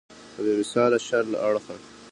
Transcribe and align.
په 0.33 0.39
بې 0.45 0.53
مثاله 0.59 0.97
شر 1.07 1.23
له 1.33 1.37
اړخه. 1.47 1.75